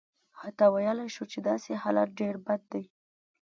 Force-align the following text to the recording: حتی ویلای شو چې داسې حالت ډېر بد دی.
حتی 0.39 0.65
ویلای 0.73 1.09
شو 1.15 1.23
چې 1.31 1.39
داسې 1.49 1.71
حالت 1.83 2.09
ډېر 2.19 2.35
بد 2.45 2.61
دی. 2.71 2.83